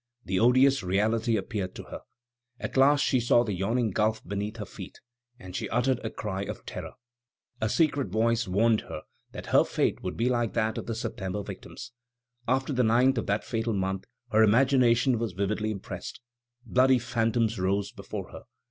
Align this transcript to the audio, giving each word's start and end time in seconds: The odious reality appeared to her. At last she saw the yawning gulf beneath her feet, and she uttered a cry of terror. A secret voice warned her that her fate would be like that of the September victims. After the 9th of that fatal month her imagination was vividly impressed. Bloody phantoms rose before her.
The 0.25 0.39
odious 0.39 0.81
reality 0.81 1.37
appeared 1.37 1.75
to 1.75 1.83
her. 1.83 1.99
At 2.59 2.75
last 2.75 3.01
she 3.03 3.19
saw 3.19 3.43
the 3.43 3.53
yawning 3.53 3.91
gulf 3.91 4.25
beneath 4.27 4.57
her 4.57 4.65
feet, 4.65 4.99
and 5.37 5.55
she 5.55 5.69
uttered 5.69 5.99
a 6.03 6.09
cry 6.09 6.41
of 6.41 6.65
terror. 6.65 6.93
A 7.61 7.69
secret 7.69 8.07
voice 8.07 8.47
warned 8.47 8.81
her 8.81 9.03
that 9.33 9.45
her 9.53 9.63
fate 9.63 10.01
would 10.01 10.17
be 10.17 10.27
like 10.27 10.53
that 10.53 10.79
of 10.79 10.87
the 10.87 10.95
September 10.95 11.43
victims. 11.43 11.91
After 12.47 12.73
the 12.73 12.81
9th 12.81 13.19
of 13.19 13.27
that 13.27 13.43
fatal 13.43 13.73
month 13.73 14.05
her 14.31 14.41
imagination 14.41 15.19
was 15.19 15.33
vividly 15.33 15.69
impressed. 15.69 16.19
Bloody 16.65 16.97
phantoms 16.97 17.59
rose 17.59 17.91
before 17.91 18.31
her. 18.31 18.45